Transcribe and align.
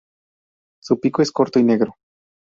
Su 0.81 0.99
pico 0.99 1.21
es 1.21 1.31
corto 1.31 1.59
y 1.59 1.63
negro. 1.63 1.95